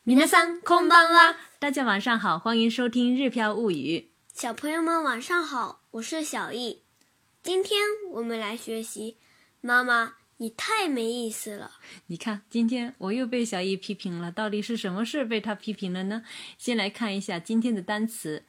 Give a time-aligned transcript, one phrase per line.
[0.16, 1.36] こ三空んは。
[1.60, 3.98] 大家晚上好，欢迎收听《日飘物语》。
[4.34, 6.80] 小朋友们晚上好，我是小易。
[7.42, 7.80] 今天
[8.12, 9.18] 我们来学习。
[9.60, 11.72] 妈妈，你太没意思了。
[12.06, 14.32] 你看，今天我又被小易批评了。
[14.32, 16.22] 到底是什么事被他批评了呢？
[16.56, 18.44] 先来看一下今天的单词。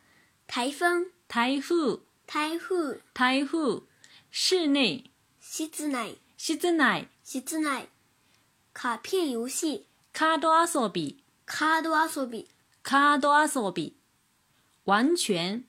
[0.47, 3.83] 台风，台风，台风，台风。
[4.29, 5.11] 室内，
[5.41, 7.89] 室内，室内，室内。
[8.73, 11.20] 卡片游戏，卡多阿索比。
[11.53, 12.47] カード遊び。
[12.81, 13.93] カード遊び。
[14.85, 15.65] 完全。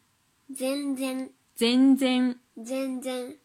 [0.49, 1.33] 全然。
[1.57, 2.37] 全然。
[2.57, 3.37] 全然。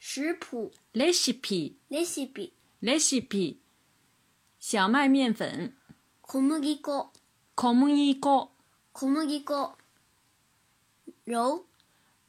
[0.00, 0.72] 食谱。
[0.92, 1.76] レシピ。
[1.88, 2.52] レシピ。
[2.82, 3.60] レシピ。
[4.58, 5.44] 小麦面粉。
[6.20, 7.12] 小麦粉。
[7.54, 8.50] 小麦粉。
[8.92, 9.76] 小麦粉。
[11.28, 11.60] 揉。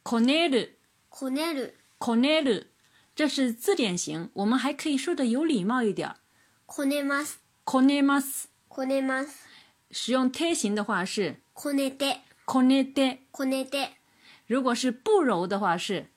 [0.03, 0.77] こねる。
[1.09, 1.75] こねる。
[1.97, 2.71] こねる。
[3.15, 6.13] 这是字典型，我们还可以说的有礼貌一点。
[6.67, 7.39] こねます。
[7.63, 8.51] こねます。
[8.69, 9.54] こねます。
[9.97, 13.91] 使用贴形的话是，コネテ，コネテ，コネテ。
[14.45, 16.07] 如果是不揉的话是，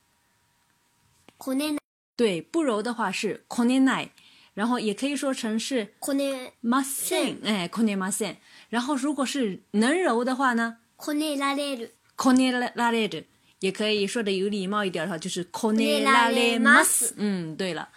[1.37, 1.77] コネナ。
[2.17, 4.09] 对，不揉的话是コネナ。
[4.53, 8.35] 然后也可以说成是コネマシン，哎，コネマシン。
[8.67, 13.23] 然后如果是能揉的话呢，コネラレル，コネララレ
[13.61, 17.13] 也可以说的有礼貌一点的话，就是コネラレマス。
[17.15, 17.87] 嗯，对了。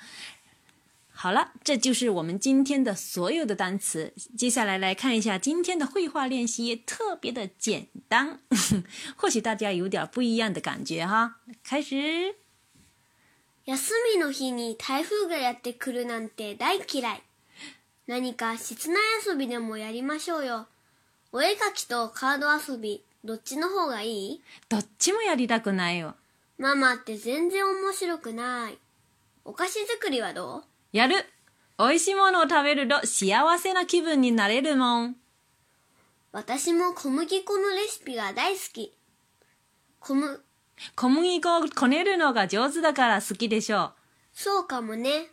[1.22, 4.12] 好了，这就是我们今天的所有的单词。
[4.36, 8.40] 接下来来看一下今天的绘画练习，特别的简单，
[9.14, 11.36] 或许大家有点不一样的感觉哈。
[11.62, 12.34] 开始。
[13.64, 17.20] 休みの日に台風がやってくるなんて大嫌い。
[18.08, 20.66] 何か室内遊びでもやりましょうよ。
[21.30, 26.16] お絵かきとカード遊び、どっちの方がいいどっちもやりたくないよ。
[26.58, 28.78] ママって全然面白くない。
[29.44, 31.14] お菓子作りはどうやる
[31.78, 35.16] 美味しいものを食べると幸せな気分になれるもん。
[36.32, 38.92] 私も小麦粉のレシピが大好き。
[40.00, 40.14] 小
[40.94, 43.92] 小麦粉をこねるのが上手だから好きでしょう。
[44.34, 45.28] そうかもね。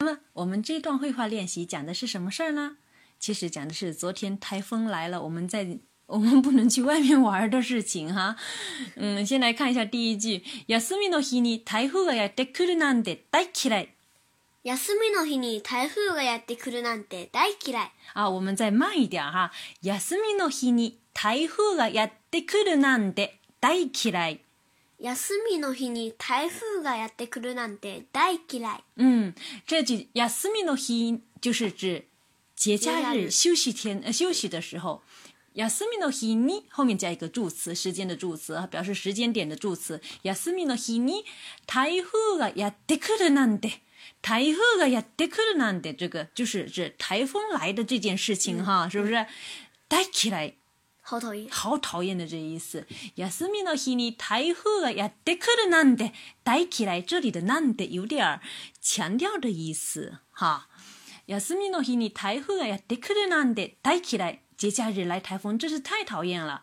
[0.00, 2.78] 那么我们这段绘画练习讲的是什么事儿呢？
[3.20, 8.36] 其实讲的是昨天台风来了，我们在 我们不能去外面玩的事情哈。
[8.96, 10.42] 嗯，先来看一下第一句。
[10.66, 13.94] 休みの日に台風がやってくるなんて大嫌い。
[14.70, 17.90] 休みの日に台風がやってくるなんて大嫌い。
[18.14, 19.50] あ、我们再慢一点哈。
[19.82, 24.40] 休みの日に台風がやってくるなんて大嫌い。
[25.00, 29.04] 休みの日に台風がやってくるなんて大嫌い。
[29.04, 29.34] ん。
[29.66, 32.04] 这句休みの日就是指
[32.54, 35.02] 节假日、休息天、呃休息的时候。
[35.56, 40.00] 休みの日に后面加一个助词，时间的助词，表示时间点的助词。
[40.22, 41.24] 休みの日に
[41.66, 43.80] 台風がやってくるなんて。
[44.22, 49.26] 台风啊呀，得克鲁南的这个就是这台风来的这件事情哈，是不是？
[49.88, 50.54] 带起来，
[51.02, 52.86] 好讨厌，好讨厌的这意思。
[53.16, 56.12] 呀，スミノヒに台風がやってくるなんて、
[56.44, 58.40] 带起来这里的なんて有点儿
[58.80, 60.68] 强调的意思哈。
[61.26, 66.62] 呀，スミノヒに台風がやってくるなんて带起来，节假日来台风真是太讨厌了。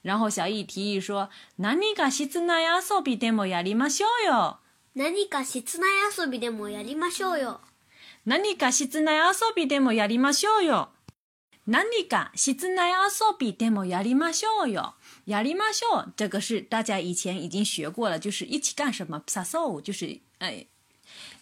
[0.00, 1.28] 然后小易提议说，
[1.60, 4.56] ナニが質な遊びでもやりましょうよ。
[5.00, 5.86] 何か室内
[6.18, 7.60] 遊びでもやりましょうよ。
[8.26, 10.88] 何か室内遊びでもやりましょうよ。
[11.68, 14.96] 何か室内遊びでもやりましょうよ。
[15.24, 19.22] やりましょう，这个是大家以前已经学过了，就是一起干什么
[19.84, 20.66] 就是哎，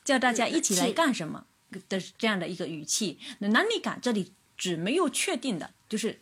[0.04, 1.46] 叫大家一起来干什么
[1.88, 3.18] 的这样的一个语气。
[3.38, 3.48] 那
[4.02, 4.34] 这里
[4.78, 6.20] 没有确定的，就是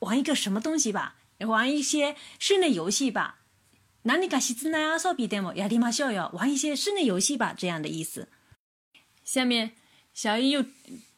[0.00, 3.42] 玩一个什么东西吧，玩一些室内游戏吧。
[4.06, 8.28] 何か室内遊びでもやりましょうよ，玩一些室内游戏吧，这样的意思。
[9.24, 9.72] 下面
[10.12, 10.62] 小英又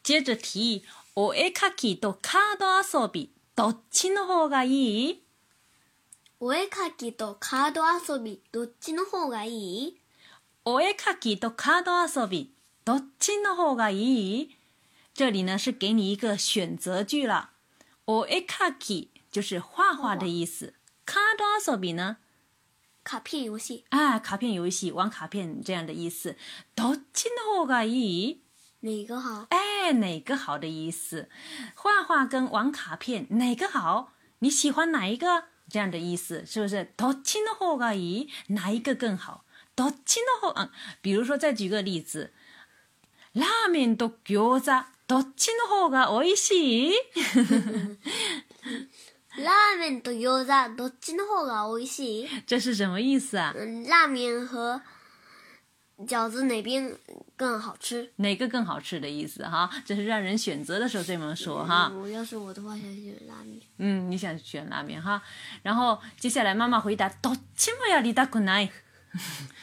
[0.01, 0.83] 接着提议，
[1.13, 4.69] お絵描きとカード遊びどっちの方がい
[5.09, 5.21] い？
[6.39, 7.81] お絵描きとカード
[8.15, 9.97] 遊びどっちの方がいい？
[10.63, 12.53] お絵描きとカード遊び
[12.85, 14.55] どっちの方がいい？
[15.13, 17.49] 这里呢是给你一个选择句了。
[18.07, 20.73] お絵描き就是画画的意思，
[21.05, 22.19] カード遊び呢？
[23.07, 26.35] 卡片游戏啊，卡片游戏玩卡片这样的意思，
[26.75, 28.37] どっちの方がいい？
[28.81, 29.47] 哪个好？
[29.49, 31.29] 哎，哪个好的意思？
[31.73, 34.11] 画画跟玩卡片哪个好？
[34.39, 35.45] 你喜欢哪一个？
[35.69, 36.91] 这样的意思是不是？
[36.97, 38.27] どっちの方がいい？
[38.47, 39.45] 哪一个更好？
[39.77, 40.69] どっちの方嗯，
[41.01, 42.33] 比如说再举个例子，
[43.33, 44.69] ラーメンと餃子
[45.07, 46.93] どっちの方が美味しい？
[49.37, 52.27] 拉面と餃子、どっちの方が美味しい？
[52.47, 53.53] 这是什么意思啊？
[53.55, 54.81] 嗯，拉面和
[56.07, 56.91] 饺子哪边
[57.35, 58.11] 更好吃？
[58.15, 59.69] 哪个更好吃的意思哈？
[59.85, 61.91] 这是让人选择的时候这么说哈。
[61.95, 63.61] 我要是我的话，想选拉面。
[63.77, 65.21] 嗯，你想选拉面哈。
[65.61, 68.71] 然后接下来妈妈回答，どっちもやりたくない。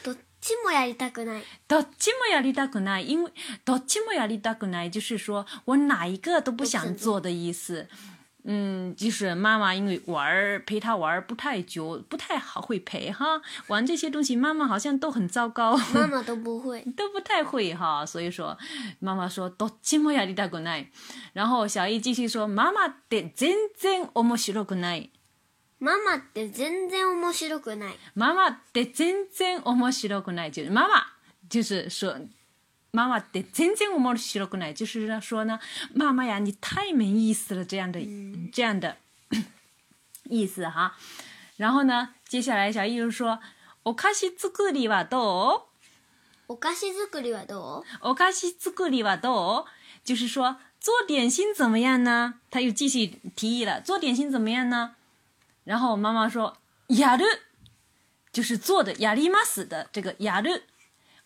[0.05, 1.43] どっちもやりたくない。
[1.67, 3.03] どっちもやりたくない。
[3.07, 3.31] 因为
[3.65, 7.87] どっちもやりたくない就是说我哪一个都不想做的意思。
[8.47, 15.75] 嗯，就是妈妈因为玩儿陪他玩儿不太久，不太好会陪哈玩这些东西，妈妈好像都很糟糕。
[15.95, 18.55] 妈妈都不会， 都不太会哈，所以说
[18.99, 20.87] 妈妈说都寂寞呀，你打过来。
[21.33, 25.09] 然后小姨继续说妈妈得真真，我白くない。
[25.79, 27.93] 妈妈得真真，我白くない。
[28.13, 31.01] 妈妈得真真，我白くない，就是妈妈，
[31.49, 32.19] 就是说。
[32.95, 35.59] 妈妈的，真正我们学了过来，就是说呢，
[35.93, 37.99] 妈妈呀，你太没意思了，这样的，
[38.53, 38.95] 这样的
[40.23, 40.95] 意思哈。
[41.57, 43.39] 然后呢，接下来小意就说，
[43.83, 45.61] おかし作りはどう？
[46.47, 47.83] おかし作りはどう？
[47.99, 49.65] おかし作りはどう？
[50.05, 52.35] 就是说做点心怎么样呢？
[52.49, 54.95] 他又继续提议了，做点心怎么样呢？
[55.65, 56.55] 然后妈妈说，
[56.87, 57.23] やる，
[58.31, 60.61] 就是做的，やります的这个やる。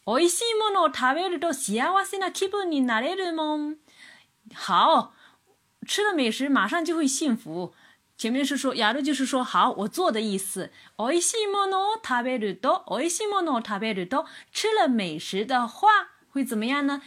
[0.09, 3.75] 美味しいもの食べると幸せな気分になれるもん。
[4.55, 5.11] 好
[5.85, 7.71] 吃了美食马上就会幸福。
[8.17, 10.71] 前面是说，亚鲁就是说好，我做的意思。
[10.97, 15.87] おいしいもの食べると、おいしいもの食べると，吃了美食的话
[16.31, 17.03] 会怎么样呢？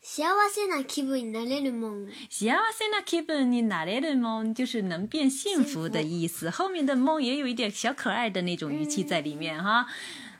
[0.00, 2.06] 幸せな気分になるるもん。
[2.30, 6.48] 幸せな気分になるるもん就是能变幸福的意思。
[6.50, 9.86] 后面的梦也有一点小可爱的那种语气在里面哈，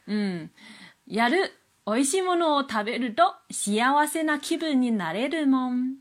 [0.07, 0.49] 嗯。
[1.06, 1.53] やる、
[1.87, 5.97] 美味しいものを食べると幸せな気分になれるもん。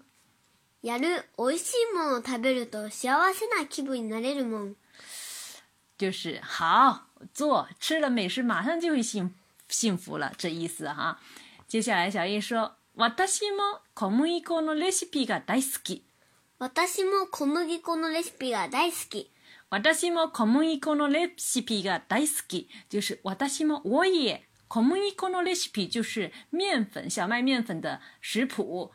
[0.81, 4.75] やる、美味しいものを食べると幸せな気分になれるもん。
[5.97, 7.01] 就是好
[7.33, 9.29] 做，吃了美食马上就会幸
[9.67, 11.19] 幸福了，这意思哈。
[11.67, 16.03] 接下来，小叶说：“私も小麦粉のレシピが大好き。”
[16.59, 19.29] 私も小麦粉のレシピが大好き。
[19.69, 22.69] 私も小麦粉のレシピが大好き。
[22.89, 24.41] 就是私も我也
[24.73, 28.89] 小麦粉コのレシピ就是面粉小麦面粉的食谱。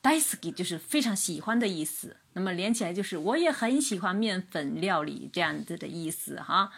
[0.00, 2.16] 大好き就是非常喜欢的意思。
[2.32, 6.72] 那么连起来就是我也很喜欢面粉料理这样子的意思哈。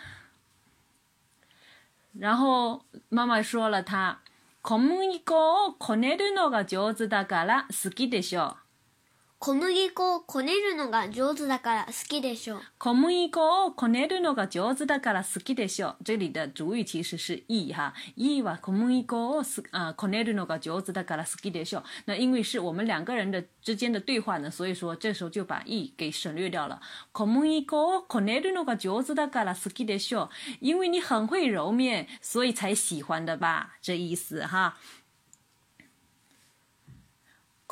[2.18, 4.18] 然后妈妈说了，他
[4.62, 8.56] コムニをこねるのが上手だから好きでしょう。
[9.42, 12.60] 小麦粉をこねるのが上手だから好きでしょう。
[12.78, 15.96] 小麦粉をこねるのが上手だから好きでしょう。
[16.04, 17.94] 这里的主语其实是いい哈，
[18.44, 21.82] は小麦粉をす呃、こねるのが上手だから好きでしょう。
[22.04, 26.78] 那因为是我们两个人的之间的对话呢，所以说这时候就把い给省略掉了。
[27.14, 30.28] 小麦粉をこねるのが上手だから好きでしょう。
[30.60, 34.76] 因为你很会揉面，所以才喜欢的吧，这意思哈。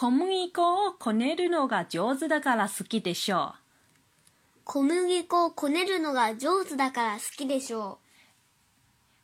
[0.01, 4.59] 小麦粉をこねるのが上手だから好きでしょう。
[4.63, 7.99] 小麦粉をこねるのが上手だから好きでしょう。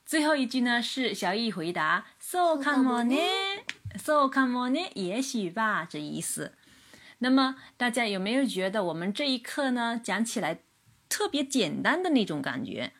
[0.04, 3.20] 最后一句呢是小易回答そうかもね。
[4.04, 4.90] そうかもね。
[4.96, 6.50] 也许吧，这意思。
[7.20, 10.58] 那么大家有没有觉得我们这一课呢讲起来
[11.08, 12.90] 特别简单的那种感觉？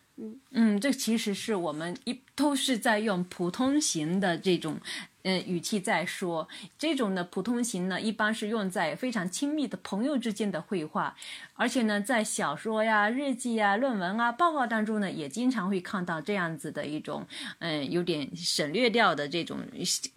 [0.53, 4.79] 嗯这其实是我们一都是在用普通型的这种，
[5.23, 6.49] 呃，语气在说。
[6.79, 11.17] 这种的普通型呢，一般是用在非常亲密的朋友之间的会话，
[11.55, 17.27] 而且呢，在小说呀、日记呀、论文啊、报告当中呢，也经常会看到这样子的一种，
[17.61, 19.59] 嗯，有点省略掉的这种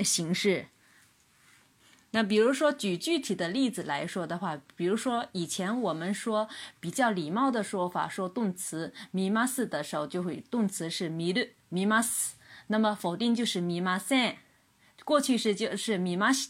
[0.03, 0.65] 形式。
[2.11, 6.47] 那比如说，举具体的例子来说的话，比如说以前我们说
[6.79, 12.35] 比较礼貌的说法，说动词米 i m 的时候，就会动词是米 i 米 m 斯，
[12.67, 14.35] 那么否定就是米 i 森。
[15.03, 16.49] 过去式就是米 i m a s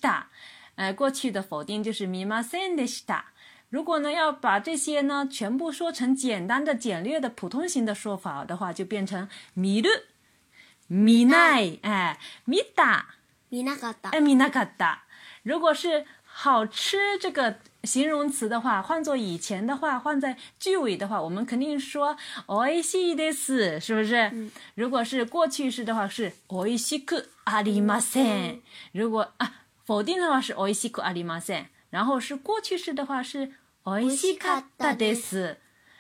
[0.75, 3.21] 呃，过去的否定就是米 i 森 a s e
[3.69, 9.89] 如果呢要把这些呢全部说成简单的、简略的、普通型的说法的话，就变成米 i
[10.87, 13.01] 米 mi 诶、みた、
[13.51, 14.35] みなかっ诶、み
[15.47, 24.49] 如果是好吃这个形容词的话，换作以前的话，换在句尾的话，我们肯定说おいしいです，是不是？
[24.75, 28.59] 如果是过去式的话是おいしくありました。
[28.91, 31.65] 如果啊否定的话是おいしくありません。
[31.91, 33.53] 然后是过去式的话是
[33.85, 35.55] おいしかったです。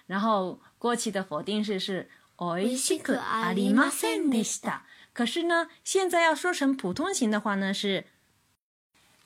[0.07, 4.81] 然后过去的否定式是おいしくありました。
[5.13, 8.07] 可是呢，现在要说成普通型的话呢是。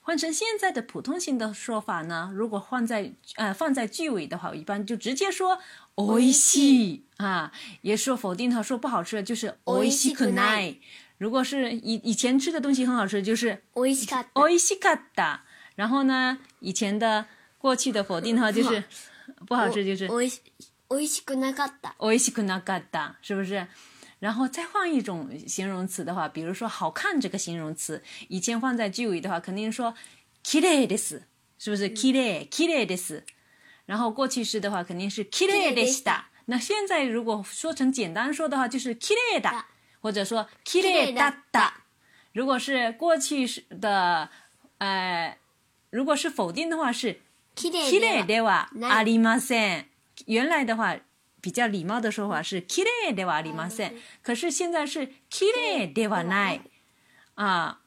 [0.04, 2.28] 换成现在的普通型的说法呢？
[2.34, 5.58] 如果放在呃放在句尾的话，我一般就直接说
[5.94, 10.76] おいしい啊，也说否定它说不好吃就是おいしいくな。
[11.18, 15.38] 如果是以以前吃的东西很好吃，就是おいしいおいしかった。
[15.76, 17.24] 然后呢，以前的
[17.58, 18.82] 过去的否定的话就是
[19.46, 20.40] 不好吃就是おいしい
[20.88, 21.94] おいしくなかった。
[21.98, 23.64] おいしくなかった，是不是？
[24.22, 29.92] 然后再换一种形容词的话，比如说“好看”这个形容词，以前放在句尾的话，肯定说
[30.46, 31.22] “きれいです”，
[31.58, 33.24] 是不是“きれいきれいです”？
[33.84, 36.26] 然后过去式的话，肯定是“きれいでした”。
[36.46, 39.62] 那现在如果说成简单说的话，就是“きれいだ”
[40.00, 41.70] 或者说“きれいだだ”。
[42.32, 44.30] 如果是过去式的，
[44.78, 45.36] 呃，
[45.90, 47.20] 如果是否定的话是
[47.58, 47.88] “きれ
[48.22, 49.84] いではありません”。
[50.32, 50.96] 原来的话。
[51.42, 56.60] 比较礼貌的说法是 kire de wa limasan，可是现在是 kire de wa nae，
[57.34, 57.80] 啊，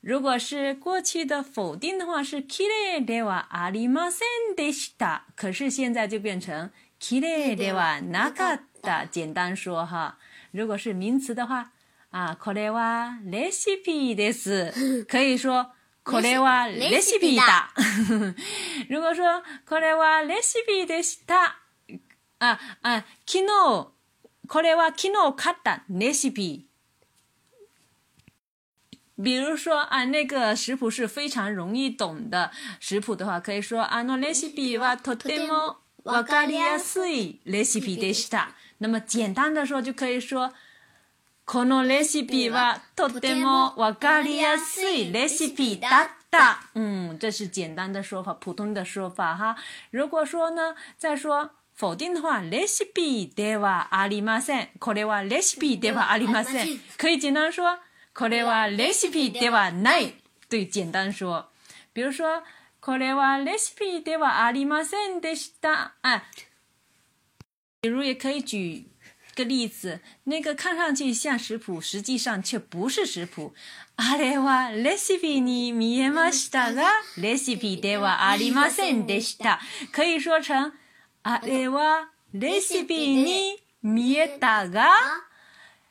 [0.00, 9.06] 如果是过去的否定的话是 kire de wa alimasendesita，可是现在就变成 kire de wa nagata。
[9.10, 10.18] 简单说哈，
[10.50, 11.72] 如果是名词的话
[12.10, 17.66] 啊，kore wa recipe des，可以说 kore wa recipe da。
[18.88, 21.61] 如果说 kore wa recipe desita。
[22.42, 23.92] あ、あ、昨日、
[24.48, 26.66] これは昨日買ったレシピ。
[29.22, 38.48] 比如说啊，那个食谱是非常容易懂的食谱的话，可以说あのレシピはとてもわかりやすいレシピでした。
[38.80, 40.52] 那么简单的说，就可以说
[41.44, 46.58] このレシピはとてもわかりやすいレシピだった。
[46.74, 49.54] 嗯，这是简单的说法，普通的说法哈。
[49.92, 51.52] 如果说呢，再说。
[51.82, 54.68] 否定的话レシピではありません。
[54.78, 56.68] これはレシピではありません。
[56.96, 57.76] 可以简单说
[58.14, 60.14] これはレシピではない。
[60.48, 61.46] 对，简单说。
[61.92, 62.44] 比如说
[62.80, 65.94] これはレシピではありませんでした。
[66.02, 66.22] 啊，
[67.80, 68.84] 比如也可以举
[69.34, 73.52] 个例子，那个看上去像食谱，实际上却不是食谱。
[73.96, 76.84] あれはレシピに見えましたが、
[77.18, 79.58] レシピではありませんでした。
[79.90, 80.72] 可以说成。
[81.24, 84.88] あれはレシピに見えたが、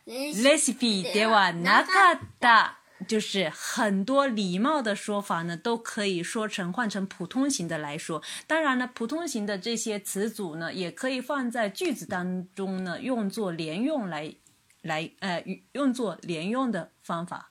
[0.05, 2.77] レシピではなかった。
[3.07, 8.21] 就是很多礼貌的说法呢，都可以说成换成普通型的来说。
[8.45, 14.35] 当然了，普通型的这些词组呢，也可以放在句子当中呢，用作连用来，
[14.83, 17.49] 来呃，用作连用的方法。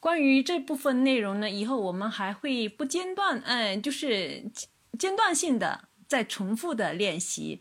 [0.00, 4.44] 关于这部分内容呢，以后我们还会不间断，嗯，就是
[4.98, 5.87] 间断性的。
[6.08, 7.60] 再重复的练习。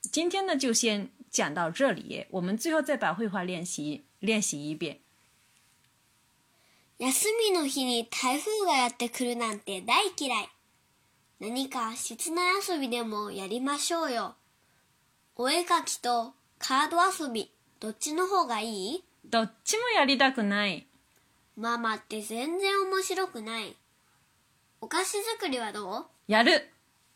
[0.00, 4.98] 今天呢，就先讲到这里，我们最后再把绘画练习练习一遍。
[6.98, 10.48] 休みの日に台風がやってくるなんて大嫌い。
[11.40, 14.36] 何か室内遊びでもやりましょうよ。
[15.36, 20.86] お絵かきとカード遊び、どっちの方がいいどっちもやりたくない。
[21.56, 23.76] ママって全然面白くない。
[24.80, 26.68] お菓子作りはどうやる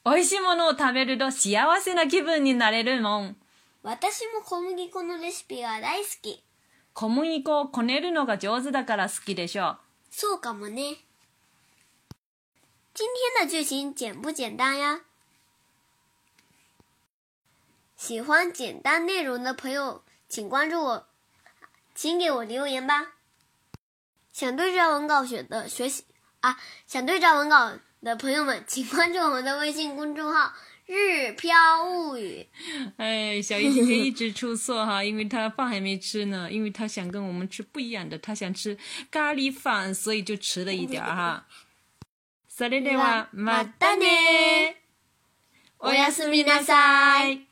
[0.09, 3.37] 美味しいものを食べると幸せな気分になれるもん。
[3.83, 6.45] 私も小麦粉のレシピが大好き。
[6.93, 9.77] 小麦粉をこねるのが上手だから好きでしょう。
[10.09, 10.93] そうかもね。
[12.95, 14.99] 今天の剧情简不简单や。
[17.99, 21.05] 喜欢简单内容的朋友，请关注我，
[21.97, 23.13] 请给我留言吧。
[24.33, 26.05] 想对照文稿学的学习
[26.43, 27.81] 啊，想对照文稿。
[28.03, 30.53] 的朋友们，请关注我们的微信公众号
[30.87, 31.53] “日飘
[31.85, 32.47] 物语”。
[32.99, 38.77] 哎，小鱼今天一直出错哈，因为她饭还没吃呢，因为她想跟我们吃不一样的，她想吃
[39.11, 41.47] 咖喱饭，所以就迟了一点哈。
[42.57, 42.93] Salida,
[43.29, 43.69] m a
[45.93, 47.46] ñ a